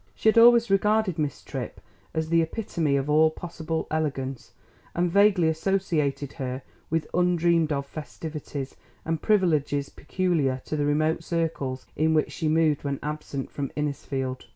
She 0.15 0.29
had 0.29 0.37
always 0.39 0.71
regarded 0.71 1.19
Miss 1.19 1.43
Tripp 1.43 1.79
as 2.11 2.29
the 2.29 2.41
epitome 2.41 2.95
of 2.95 3.07
all 3.07 3.29
possible 3.29 3.85
elegance, 3.91 4.51
and 4.95 5.11
vaguely 5.11 5.47
associated 5.47 6.33
her 6.41 6.63
with 6.89 7.05
undreamed 7.13 7.71
of 7.71 7.85
festivities 7.85 8.75
and 9.05 9.21
privileges 9.21 9.89
peculiar 9.89 10.59
to 10.65 10.75
the 10.75 10.85
remote 10.85 11.23
circles 11.23 11.85
in 11.95 12.15
which 12.15 12.31
she 12.31 12.47
moved 12.47 12.83
when 12.83 12.97
absent 13.03 13.51
from 13.51 13.69
Innisfield. 13.77 14.45